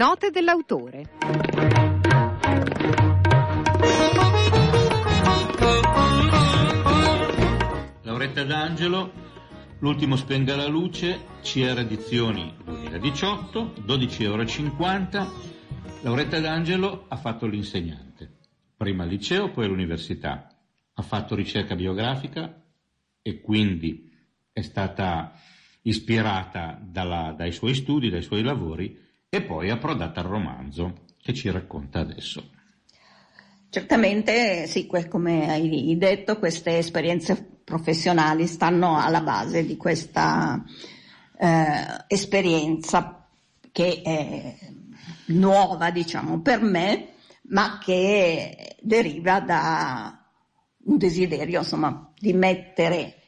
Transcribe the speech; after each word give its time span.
Note 0.00 0.30
dell'autore. 0.30 1.10
Lauretta 8.00 8.44
D'Angelo, 8.44 9.12
L'ultimo 9.80 10.16
spenga 10.16 10.56
la 10.56 10.68
luce, 10.68 11.26
CR 11.42 11.80
Edizioni 11.80 12.50
2018, 12.64 13.74
12,50 13.86 14.22
euro. 14.22 15.32
Lauretta 16.00 16.40
D'Angelo 16.40 17.04
ha 17.08 17.16
fatto 17.16 17.44
l'insegnante, 17.44 18.38
prima 18.78 19.02
al 19.02 19.10
liceo, 19.10 19.50
poi 19.50 19.66
all'università. 19.66 20.48
Ha 20.94 21.02
fatto 21.02 21.34
ricerca 21.34 21.76
biografica 21.76 22.58
e 23.20 23.42
quindi 23.42 24.10
è 24.50 24.62
stata 24.62 25.34
ispirata 25.82 26.80
dalla, 26.82 27.34
dai 27.36 27.52
suoi 27.52 27.74
studi, 27.74 28.08
dai 28.08 28.22
suoi 28.22 28.40
lavori 28.42 29.08
e 29.32 29.42
poi 29.42 29.70
approdata 29.70 30.20
al 30.20 30.26
romanzo 30.26 31.04
che 31.22 31.32
ci 31.32 31.50
racconta 31.50 32.00
adesso. 32.00 32.50
Certamente, 33.70 34.66
sì, 34.66 34.88
come 35.08 35.48
hai 35.48 35.96
detto, 35.96 36.40
queste 36.40 36.78
esperienze 36.78 37.60
professionali 37.62 38.48
stanno 38.48 38.98
alla 38.98 39.20
base 39.20 39.64
di 39.64 39.76
questa 39.76 40.60
eh, 41.38 42.04
esperienza 42.08 43.24
che 43.70 44.02
è 44.02 44.56
nuova, 45.26 45.92
diciamo, 45.92 46.40
per 46.40 46.60
me, 46.62 47.10
ma 47.50 47.78
che 47.80 48.76
deriva 48.80 49.38
da 49.40 50.26
un 50.86 50.98
desiderio, 50.98 51.60
insomma, 51.60 52.12
di 52.18 52.32
mettere 52.32 53.19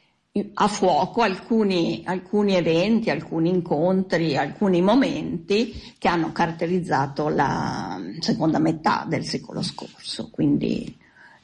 a 0.54 0.66
fuoco 0.66 1.20
alcuni, 1.20 2.02
alcuni, 2.06 2.54
eventi, 2.54 3.10
alcuni 3.10 3.50
incontri, 3.50 4.34
alcuni 4.34 4.80
momenti 4.80 5.74
che 5.98 6.08
hanno 6.08 6.32
caratterizzato 6.32 7.28
la 7.28 8.00
seconda 8.20 8.58
metà 8.58 9.04
del 9.06 9.24
secolo 9.24 9.60
scorso. 9.62 10.30
Quindi 10.30 10.96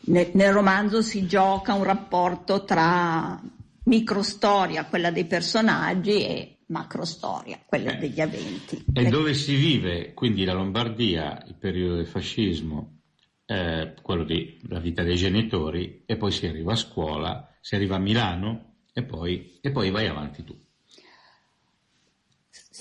nel, 0.06 0.30
nel 0.32 0.52
romanzo 0.52 1.02
si 1.02 1.26
gioca 1.26 1.74
un 1.74 1.84
rapporto 1.84 2.64
tra 2.64 3.38
microstoria, 3.84 4.86
quella 4.86 5.10
dei 5.10 5.26
personaggi, 5.26 6.24
e 6.24 6.58
macrostoria, 6.68 7.60
quella 7.66 7.94
eh, 7.94 7.98
degli 7.98 8.20
eventi. 8.20 8.86
E 8.90 9.08
dove 9.08 9.34
si 9.34 9.54
vive 9.54 10.14
quindi 10.14 10.44
la 10.44 10.54
Lombardia, 10.54 11.44
il 11.46 11.56
periodo 11.56 11.96
del 11.96 12.06
fascismo, 12.06 13.00
eh, 13.44 13.94
quello 14.00 14.24
della 14.24 14.80
vita 14.80 15.02
dei 15.02 15.16
genitori, 15.16 16.04
e 16.06 16.16
poi 16.16 16.32
si 16.32 16.46
arriva 16.46 16.72
a 16.72 16.76
scuola, 16.76 17.54
si 17.60 17.74
arriva 17.74 17.96
a 17.96 18.00
Milano 18.00 18.68
e 18.92 19.02
poi, 19.02 19.58
e 19.60 19.70
poi 19.70 19.90
vai 19.90 20.06
avanti 20.06 20.44
tu. 20.44 20.56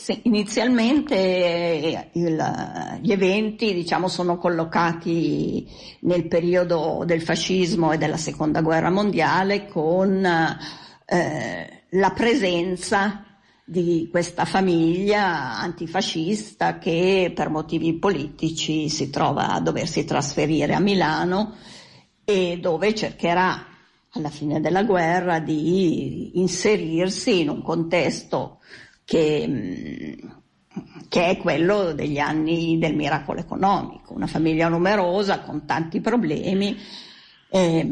Sì, 0.08 0.22
inizialmente 0.23 1.16
eh, 1.16 2.09
il, 2.13 3.00
gli 3.02 3.11
eventi 3.11 3.73
diciamo, 3.73 4.08
sono 4.08 4.38
collocati 4.38 5.67
nel 6.02 6.28
periodo 6.28 7.03
del 7.05 7.22
fascismo 7.22 7.91
e 7.91 7.97
della 7.97 8.16
seconda 8.16 8.61
guerra 8.61 8.89
mondiale 8.89 9.67
con 9.67 10.23
eh, 10.23 11.83
la 11.89 12.11
presenza 12.11 13.25
di 13.66 14.08
questa 14.09 14.45
famiglia 14.45 15.58
antifascista 15.58 16.78
che 16.78 17.33
per 17.35 17.50
motivi 17.50 17.97
politici 17.97 18.88
si 18.88 19.09
trova 19.09 19.50
a 19.50 19.59
doversi 19.59 20.05
trasferire 20.05 20.73
a 20.73 20.80
Milano 20.80 21.55
e 22.23 22.59
dove 22.61 22.95
cercherà 22.95 23.77
alla 24.11 24.30
fine 24.30 24.59
della 24.59 24.83
guerra 24.83 25.39
di 25.39 26.39
inserirsi 26.39 27.41
in 27.41 27.50
un 27.50 27.61
contesto 27.61 28.59
che, 29.03 30.17
che 31.08 31.27
è 31.30 31.38
quello 31.38 31.94
degli 31.94 32.19
anni 32.19 32.78
del 32.78 32.95
miracolo 32.95 33.39
economico, 33.39 34.13
una 34.13 34.28
famiglia 34.28 34.67
numerosa 34.69 35.41
con 35.41 35.66
tanti 35.66 36.02
problemi. 36.02 36.78
Eh, 37.50 37.89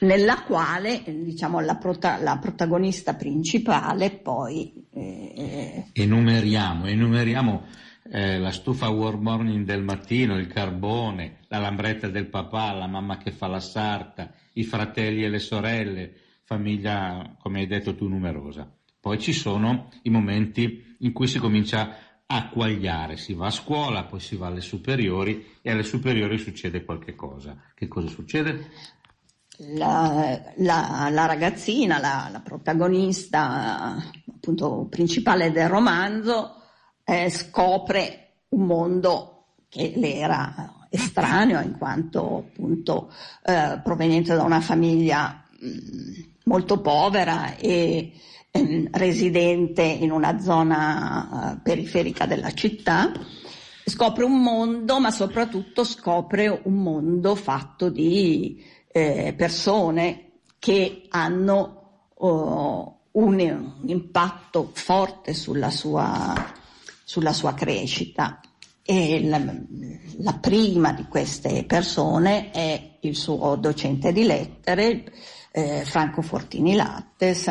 nella 0.00 0.42
quale 0.42 1.02
diciamo, 1.06 1.60
la, 1.60 1.76
prota- 1.76 2.18
la, 2.20 2.38
protagonista 2.38 3.14
principale 3.14 4.10
poi... 4.10 4.86
Eh, 4.92 5.86
enumeriamo, 5.92 6.86
enumeriamo 6.86 7.62
eh, 8.10 8.38
la 8.38 8.50
stufa 8.50 8.88
war 8.88 9.16
morning 9.16 9.64
del 9.64 9.82
mattino, 9.82 10.36
il 10.36 10.46
carbone, 10.46 11.38
la 11.48 11.58
lambretta 11.58 12.08
del 12.08 12.28
papà, 12.28 12.72
la 12.72 12.86
mamma 12.86 13.16
che 13.16 13.30
fa 13.30 13.46
la 13.46 13.60
sarta, 13.60 14.32
i 14.54 14.64
fratelli 14.64 15.24
e 15.24 15.28
le 15.28 15.38
sorelle, 15.38 16.12
famiglia, 16.42 17.36
come 17.40 17.60
hai 17.60 17.66
detto 17.66 17.94
tu, 17.94 18.06
numerosa. 18.08 18.70
Poi 19.00 19.18
ci 19.18 19.32
sono 19.32 19.90
i 20.02 20.10
momenti 20.10 20.96
in 21.00 21.12
cui 21.12 21.26
si 21.26 21.38
comincia 21.38 21.96
a 22.26 22.48
quagliare, 22.48 23.16
si 23.16 23.34
va 23.34 23.46
a 23.46 23.50
scuola, 23.50 24.04
poi 24.04 24.20
si 24.20 24.36
va 24.36 24.46
alle 24.46 24.60
superiori 24.60 25.58
e 25.60 25.70
alle 25.70 25.82
superiori 25.82 26.38
succede 26.38 26.84
qualche 26.84 27.14
cosa. 27.14 27.56
Che 27.74 27.86
cosa 27.86 28.08
succede? 28.08 28.70
La, 29.74 30.52
la, 30.56 31.08
la 31.10 31.26
ragazzina, 31.26 31.98
la, 32.00 32.28
la, 32.32 32.40
protagonista 32.40 33.96
appunto 34.26 34.86
principale 34.90 35.52
del 35.52 35.68
romanzo, 35.68 36.63
eh, 37.04 37.30
scopre 37.30 38.36
un 38.50 38.66
mondo 38.66 39.46
che 39.68 39.92
le 39.96 40.14
era 40.14 40.86
estraneo 40.88 41.60
in 41.60 41.76
quanto 41.76 42.46
appunto 42.48 43.12
eh, 43.44 43.80
proveniente 43.82 44.34
da 44.34 44.42
una 44.42 44.60
famiglia 44.60 45.44
mh, 45.58 45.66
mm, 45.66 46.12
molto 46.44 46.80
povera 46.80 47.56
e 47.56 48.12
ehm, 48.50 48.88
residente 48.92 49.82
in 49.82 50.10
una 50.10 50.38
zona 50.38 51.52
eh, 51.54 51.60
periferica 51.62 52.26
della 52.26 52.52
città. 52.52 53.12
Scopre 53.86 54.24
un 54.24 54.40
mondo, 54.40 54.98
ma 54.98 55.10
soprattutto 55.10 55.84
scopre 55.84 56.60
un 56.64 56.74
mondo 56.74 57.34
fatto 57.34 57.90
di 57.90 58.64
eh, 58.90 59.34
persone 59.36 60.30
che 60.58 61.06
hanno 61.10 62.08
oh, 62.14 63.00
un, 63.12 63.34
un, 63.34 63.88
impatto 63.90 64.70
forte 64.72 65.34
sulla 65.34 65.70
sua, 65.70 66.32
sulla 67.04 67.32
sua 67.32 67.54
crescita 67.54 68.40
e 68.82 69.24
la, 69.24 69.40
la, 70.18 70.34
prima 70.34 70.92
di 70.92 71.04
queste 71.04 71.64
persone 71.64 72.50
è 72.50 72.96
il 73.00 73.16
suo 73.16 73.56
docente 73.56 74.12
di 74.12 74.24
lettere, 74.24 75.04
eh, 75.52 75.84
Franco 75.84 76.20
Fortini 76.20 76.74
Lattes, 76.74 77.50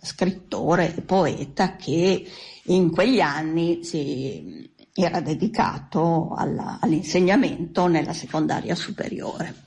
scrittore 0.00 0.94
e 0.94 1.00
poeta 1.00 1.74
che 1.74 2.24
in 2.64 2.90
quegli 2.90 3.20
anni 3.20 3.82
si 3.82 4.70
era 4.94 5.20
dedicato 5.20 6.32
alla, 6.36 6.78
all'insegnamento 6.80 7.86
nella 7.88 8.12
secondaria 8.12 8.74
superiore. 8.76 9.66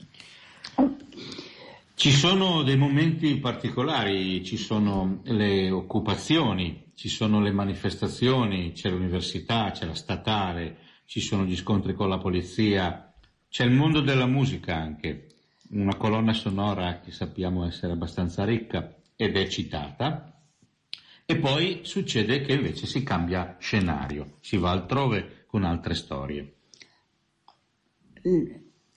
Ci 1.94 2.10
sono 2.10 2.62
dei 2.62 2.76
momenti 2.76 3.36
particolari, 3.36 4.42
ci 4.44 4.56
sono 4.56 5.20
le 5.24 5.70
occupazioni, 5.70 6.90
ci 7.02 7.08
sono 7.08 7.40
le 7.40 7.50
manifestazioni, 7.50 8.70
c'è 8.70 8.88
l'università, 8.88 9.72
c'è 9.72 9.86
la 9.86 9.94
statale, 9.96 10.76
ci 11.04 11.20
sono 11.20 11.42
gli 11.42 11.56
scontri 11.56 11.94
con 11.94 12.08
la 12.08 12.18
polizia, 12.18 13.12
c'è 13.48 13.64
il 13.64 13.72
mondo 13.72 14.00
della 14.00 14.26
musica 14.26 14.76
anche, 14.76 15.26
una 15.70 15.96
colonna 15.96 16.32
sonora 16.32 17.00
che 17.00 17.10
sappiamo 17.10 17.66
essere 17.66 17.94
abbastanza 17.94 18.44
ricca 18.44 18.94
ed 19.16 19.36
è 19.36 19.48
citata. 19.48 20.32
E 21.26 21.36
poi 21.38 21.80
succede 21.82 22.40
che 22.42 22.52
invece 22.52 22.86
si 22.86 23.02
cambia 23.02 23.56
scenario, 23.58 24.36
si 24.38 24.56
va 24.56 24.70
altrove 24.70 25.46
con 25.48 25.64
altre 25.64 25.94
storie. 25.94 26.54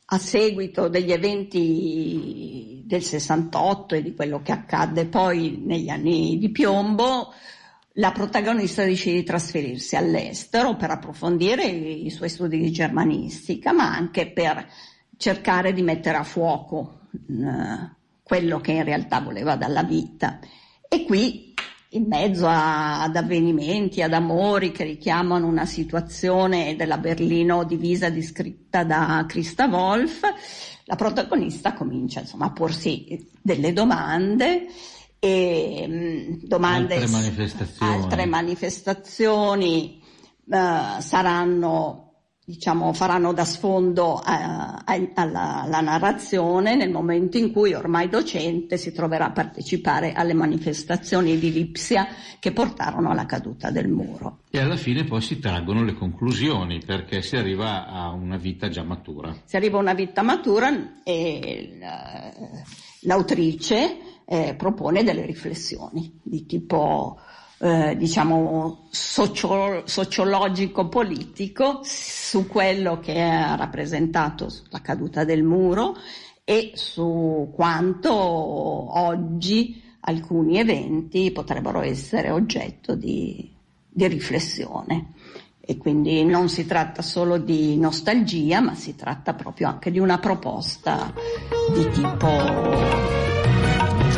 A 0.06 0.18
seguito 0.20 0.90
degli 0.90 1.12
eventi 1.12 2.84
del 2.86 3.02
68 3.02 3.96
e 3.96 4.04
di 4.04 4.14
quello 4.14 4.44
che 4.44 4.52
accadde 4.52 5.08
poi 5.08 5.60
negli 5.66 5.90
anni 5.90 6.38
di 6.38 6.52
piombo, 6.52 7.34
la 7.98 8.12
protagonista 8.12 8.84
decide 8.84 9.18
di 9.18 9.24
trasferirsi 9.24 9.96
all'estero 9.96 10.76
per 10.76 10.92
approfondire 10.92 11.64
i 11.66 12.10
suoi 12.10 12.30
studi 12.30 12.58
di 12.58 12.72
germanistica, 12.72 13.72
ma 13.72 13.94
anche 13.94 14.32
per 14.32 14.68
cercare 15.18 15.72
di 15.72 15.82
mettere 15.82 16.18
a 16.18 16.24
fuoco 16.24 17.00
eh, 17.14 17.90
quello 18.22 18.60
che 18.60 18.74
in 18.74 18.84
realtà 18.84 19.22
voleva 19.22 19.56
dalla 19.56 19.84
vita. 19.84 20.40
E 20.90 21.06
qui, 21.06 21.54
in 21.92 22.06
mezzo 22.08 22.48
a, 22.48 23.04
ad 23.04 23.16
avvenimenti, 23.16 24.02
ad 24.02 24.14
amori 24.14 24.72
che 24.72 24.84
richiamano 24.84 25.48
una 25.48 25.66
situazione 25.66 26.76
della 26.76 26.98
Berlino 26.98 27.64
divisa 27.64 28.10
descritta 28.10 28.84
da 28.84 29.24
Christa 29.26 29.68
Wolf, 29.68 30.20
la 30.84 30.96
protagonista 30.96 31.74
comincia 31.74 32.20
insomma, 32.20 32.48
a 32.48 32.52
porsi 32.52 33.26
delle 33.42 33.72
domande 33.72 34.68
e 35.20 35.88
mh, 35.88 36.48
domande, 36.48 36.96
altre 36.96 37.10
manifestazioni, 37.10 37.94
altre 37.94 38.26
manifestazioni 38.26 40.02
uh, 40.46 41.00
saranno 41.00 42.06
diciamo, 42.48 42.94
faranno 42.94 43.34
da 43.34 43.44
sfondo 43.44 44.22
a, 44.24 44.84
a, 44.86 45.10
alla, 45.16 45.64
alla, 45.64 45.82
narrazione 45.82 46.76
nel 46.76 46.92
momento 46.92 47.38
in 47.38 47.52
cui 47.52 47.74
ormai 47.74 48.08
docente 48.08 48.78
si 48.78 48.94
troverà 48.94 49.26
a 49.26 49.32
partecipare 49.32 50.14
alle 50.14 50.36
manifestazioni 50.36 51.40
di 51.40 51.52
Lipsia 51.52 52.08
che 52.40 52.52
portarono 52.52 53.10
alla 53.10 53.26
caduta 53.26 53.72
del 53.72 53.88
muro. 53.88 54.42
E 54.52 54.60
alla 54.60 54.78
fine 54.78 55.06
poi 55.06 55.22
si 55.22 55.40
traggono 55.40 55.84
le 55.84 55.96
conclusioni 55.96 56.80
perché 56.86 57.24
si 57.24 57.36
arriva 57.36 57.88
a 57.88 58.12
una 58.12 58.38
vita 58.38 58.70
già 58.70 58.84
matura. 58.84 59.36
Si 59.44 59.56
arriva 59.56 59.80
a 59.80 59.82
una 59.82 59.96
vita 59.96 60.22
matura 60.22 61.02
e 61.04 61.80
l'autrice 63.02 63.98
eh, 64.26 64.56
propone 64.56 65.04
delle 65.04 65.26
riflessioni 65.26 66.20
di 66.24 66.46
tipo 66.46 67.20
eh, 67.60 67.96
diciamo 67.96 68.88
socio- 68.90 69.84
sociologico-politico 69.86 71.80
su 71.84 72.48
quello 72.48 73.00
che 73.00 73.22
ha 73.22 73.56
rappresentato 73.56 74.50
la 74.70 74.82
caduta 74.82 75.24
del 75.24 75.44
muro 75.44 75.96
e 76.44 76.72
su 76.76 77.52
quanto 77.56 78.14
oggi 78.14 79.82
alcuni 80.02 80.60
eventi 80.60 81.32
potrebbero 81.32 81.82
essere 81.82 82.30
oggetto 82.30 82.96
di, 82.96 83.52
di 83.88 84.08
riflessione. 84.08 85.14
E 85.68 85.78
quindi 85.78 86.24
non 86.24 86.48
si 86.48 86.68
tratta 86.68 87.02
solo 87.02 87.40
di 87.40 87.76
nostalgia, 87.78 88.60
ma 88.60 88.76
si 88.76 88.96
tratta 88.96 89.34
proprio 89.34 89.68
anche 89.68 89.90
di 89.90 89.98
una 89.98 90.20
proposta 90.20 91.12
di 91.74 91.90
tipo 91.90 93.25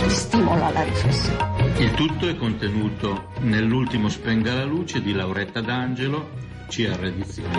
di 0.08 0.14
stimolo 0.14 0.64
alla 0.66 0.84
riflessione. 0.84 1.74
Il 1.78 1.92
tutto 1.92 2.28
è 2.28 2.36
contenuto 2.36 3.32
nell'ultimo 3.42 4.10
Spenga 4.10 4.54
la 4.54 4.64
luce 4.64 5.02
di 5.02 5.14
Lauretta 5.14 5.62
D'Angelo, 5.62 6.30
CR 6.68 7.04
Edizioni. 7.04 7.58